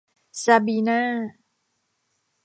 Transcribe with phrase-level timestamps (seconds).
[0.43, 1.01] ซาบีน่า